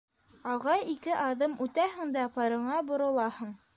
—Алға 0.53 0.77
ике 0.93 1.13
аҙым 1.25 1.53
үтәһең 1.67 2.17
дә, 2.19 2.25
парыңа 2.39 2.81
боролаһың... 2.89 3.55